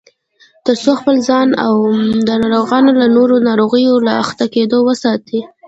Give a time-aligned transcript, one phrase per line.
[0.65, 1.75] ترڅو خپل ځان او
[2.41, 5.39] ناروغان له نورو ناروغیو له اخته کېدو وساتي